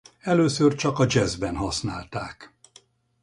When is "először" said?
0.19-0.75